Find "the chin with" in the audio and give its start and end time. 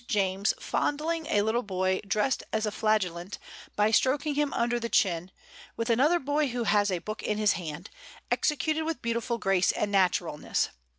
4.79-5.91